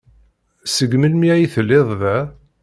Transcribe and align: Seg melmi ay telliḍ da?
Seg 0.75 0.91
melmi 1.01 1.27
ay 1.35 1.43
telliḍ 1.53 1.87
da? 2.01 2.17